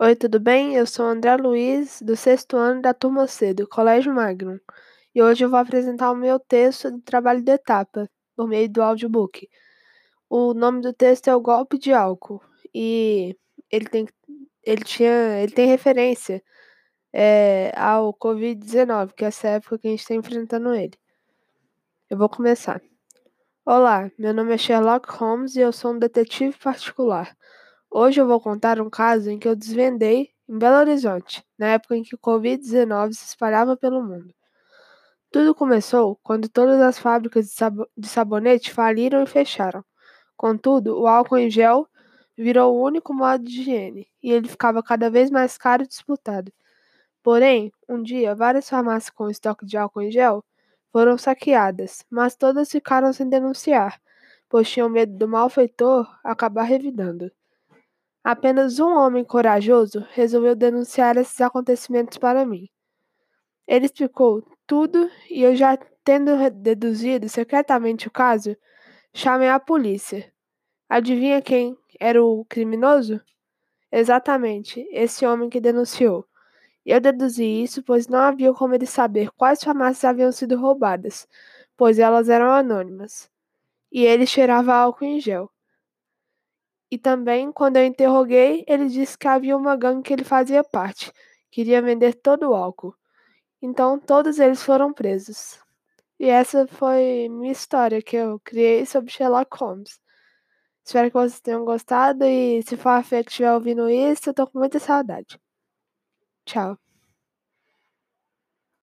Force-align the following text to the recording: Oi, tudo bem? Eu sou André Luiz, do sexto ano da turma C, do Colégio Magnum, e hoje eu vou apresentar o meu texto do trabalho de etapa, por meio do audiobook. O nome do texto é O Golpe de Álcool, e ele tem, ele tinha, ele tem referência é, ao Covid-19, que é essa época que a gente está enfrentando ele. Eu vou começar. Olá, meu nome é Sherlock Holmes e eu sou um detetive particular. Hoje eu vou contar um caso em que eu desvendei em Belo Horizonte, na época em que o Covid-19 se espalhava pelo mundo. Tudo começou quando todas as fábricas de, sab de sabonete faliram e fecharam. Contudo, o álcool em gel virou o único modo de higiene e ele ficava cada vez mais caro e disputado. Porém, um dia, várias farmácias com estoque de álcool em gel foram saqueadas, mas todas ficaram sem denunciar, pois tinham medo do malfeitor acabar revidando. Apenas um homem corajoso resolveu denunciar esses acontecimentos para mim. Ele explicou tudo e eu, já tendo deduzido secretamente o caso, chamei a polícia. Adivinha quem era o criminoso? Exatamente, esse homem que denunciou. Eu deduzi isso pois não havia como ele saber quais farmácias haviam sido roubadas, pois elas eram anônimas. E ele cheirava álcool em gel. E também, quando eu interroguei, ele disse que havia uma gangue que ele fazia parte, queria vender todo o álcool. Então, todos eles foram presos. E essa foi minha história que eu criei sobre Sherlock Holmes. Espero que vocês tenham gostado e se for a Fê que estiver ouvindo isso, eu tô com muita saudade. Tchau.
Oi, 0.00 0.16
tudo 0.16 0.40
bem? 0.40 0.74
Eu 0.74 0.86
sou 0.86 1.06
André 1.06 1.36
Luiz, 1.36 2.02
do 2.02 2.16
sexto 2.16 2.56
ano 2.56 2.82
da 2.82 2.92
turma 2.92 3.28
C, 3.28 3.54
do 3.54 3.68
Colégio 3.68 4.12
Magnum, 4.12 4.58
e 5.14 5.22
hoje 5.22 5.44
eu 5.44 5.48
vou 5.48 5.58
apresentar 5.58 6.10
o 6.10 6.16
meu 6.16 6.40
texto 6.40 6.90
do 6.90 7.00
trabalho 7.00 7.40
de 7.40 7.52
etapa, 7.52 8.10
por 8.34 8.48
meio 8.48 8.68
do 8.68 8.82
audiobook. 8.82 9.48
O 10.28 10.52
nome 10.52 10.80
do 10.80 10.92
texto 10.92 11.28
é 11.28 11.36
O 11.36 11.40
Golpe 11.40 11.78
de 11.78 11.92
Álcool, 11.92 12.42
e 12.74 13.36
ele 13.70 13.86
tem, 13.86 14.08
ele 14.64 14.82
tinha, 14.82 15.40
ele 15.40 15.52
tem 15.52 15.68
referência 15.68 16.42
é, 17.12 17.72
ao 17.76 18.12
Covid-19, 18.14 19.14
que 19.14 19.24
é 19.24 19.28
essa 19.28 19.48
época 19.48 19.78
que 19.78 19.86
a 19.86 19.90
gente 19.90 20.00
está 20.00 20.14
enfrentando 20.16 20.74
ele. 20.74 20.98
Eu 22.10 22.18
vou 22.18 22.28
começar. 22.28 22.82
Olá, 23.64 24.10
meu 24.18 24.34
nome 24.34 24.54
é 24.54 24.58
Sherlock 24.58 25.08
Holmes 25.12 25.54
e 25.54 25.60
eu 25.60 25.72
sou 25.72 25.92
um 25.92 25.98
detetive 26.00 26.58
particular. 26.58 27.36
Hoje 27.96 28.20
eu 28.20 28.26
vou 28.26 28.40
contar 28.40 28.80
um 28.80 28.90
caso 28.90 29.30
em 29.30 29.38
que 29.38 29.46
eu 29.46 29.54
desvendei 29.54 30.30
em 30.48 30.58
Belo 30.58 30.78
Horizonte, 30.78 31.44
na 31.56 31.68
época 31.68 31.96
em 31.96 32.02
que 32.02 32.16
o 32.16 32.18
Covid-19 32.18 33.12
se 33.12 33.24
espalhava 33.24 33.76
pelo 33.76 34.02
mundo. 34.02 34.34
Tudo 35.30 35.54
começou 35.54 36.18
quando 36.20 36.48
todas 36.48 36.80
as 36.80 36.98
fábricas 36.98 37.46
de, 37.46 37.52
sab 37.52 37.86
de 37.96 38.08
sabonete 38.08 38.72
faliram 38.72 39.22
e 39.22 39.28
fecharam. 39.28 39.84
Contudo, 40.36 41.00
o 41.00 41.06
álcool 41.06 41.36
em 41.36 41.48
gel 41.48 41.88
virou 42.36 42.74
o 42.74 42.82
único 42.84 43.14
modo 43.14 43.44
de 43.44 43.60
higiene 43.60 44.08
e 44.20 44.32
ele 44.32 44.48
ficava 44.48 44.82
cada 44.82 45.08
vez 45.08 45.30
mais 45.30 45.56
caro 45.56 45.84
e 45.84 45.86
disputado. 45.86 46.52
Porém, 47.22 47.72
um 47.88 48.02
dia, 48.02 48.34
várias 48.34 48.68
farmácias 48.68 49.10
com 49.10 49.30
estoque 49.30 49.64
de 49.64 49.76
álcool 49.76 50.02
em 50.02 50.10
gel 50.10 50.44
foram 50.90 51.16
saqueadas, 51.16 52.04
mas 52.10 52.34
todas 52.34 52.72
ficaram 52.72 53.12
sem 53.12 53.28
denunciar, 53.28 54.00
pois 54.48 54.68
tinham 54.68 54.88
medo 54.88 55.16
do 55.16 55.28
malfeitor 55.28 56.08
acabar 56.24 56.64
revidando. 56.64 57.30
Apenas 58.24 58.80
um 58.80 58.88
homem 58.96 59.22
corajoso 59.22 60.06
resolveu 60.12 60.56
denunciar 60.56 61.14
esses 61.18 61.38
acontecimentos 61.42 62.16
para 62.16 62.46
mim. 62.46 62.70
Ele 63.68 63.84
explicou 63.84 64.42
tudo 64.66 65.10
e 65.28 65.42
eu, 65.42 65.54
já 65.54 65.76
tendo 66.02 66.30
deduzido 66.50 67.28
secretamente 67.28 68.08
o 68.08 68.10
caso, 68.10 68.56
chamei 69.12 69.50
a 69.50 69.60
polícia. 69.60 70.32
Adivinha 70.88 71.42
quem 71.42 71.76
era 72.00 72.24
o 72.24 72.46
criminoso? 72.46 73.20
Exatamente, 73.92 74.88
esse 74.90 75.26
homem 75.26 75.50
que 75.50 75.60
denunciou. 75.60 76.26
Eu 76.84 77.00
deduzi 77.00 77.44
isso 77.62 77.82
pois 77.82 78.08
não 78.08 78.20
havia 78.20 78.54
como 78.54 78.74
ele 78.74 78.86
saber 78.86 79.30
quais 79.32 79.62
farmácias 79.62 80.04
haviam 80.04 80.32
sido 80.32 80.58
roubadas, 80.58 81.28
pois 81.76 81.98
elas 81.98 82.30
eram 82.30 82.50
anônimas. 82.50 83.30
E 83.92 84.04
ele 84.04 84.26
cheirava 84.26 84.74
álcool 84.74 85.04
em 85.04 85.20
gel. 85.20 85.53
E 86.94 86.98
também, 86.98 87.50
quando 87.50 87.76
eu 87.76 87.84
interroguei, 87.84 88.64
ele 88.68 88.86
disse 88.88 89.18
que 89.18 89.26
havia 89.26 89.56
uma 89.56 89.74
gangue 89.74 90.04
que 90.04 90.12
ele 90.12 90.22
fazia 90.22 90.62
parte, 90.62 91.12
queria 91.50 91.82
vender 91.82 92.14
todo 92.14 92.50
o 92.50 92.54
álcool. 92.54 92.94
Então, 93.60 93.98
todos 93.98 94.38
eles 94.38 94.62
foram 94.62 94.92
presos. 94.92 95.58
E 96.20 96.28
essa 96.28 96.68
foi 96.68 97.28
minha 97.28 97.50
história 97.50 98.00
que 98.00 98.16
eu 98.16 98.38
criei 98.44 98.86
sobre 98.86 99.10
Sherlock 99.10 99.56
Holmes. 99.58 100.00
Espero 100.84 101.08
que 101.10 101.14
vocês 101.14 101.40
tenham 101.40 101.64
gostado 101.64 102.24
e 102.24 102.62
se 102.62 102.76
for 102.76 102.90
a 102.90 103.02
Fê 103.02 103.24
que 103.24 103.30
estiver 103.30 103.52
ouvindo 103.52 103.90
isso, 103.90 104.30
eu 104.30 104.34
tô 104.34 104.46
com 104.46 104.60
muita 104.60 104.78
saudade. 104.78 105.40
Tchau. 106.46 106.83